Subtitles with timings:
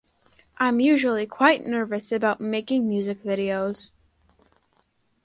[0.57, 3.91] I’m usually quite nervous about making music videos.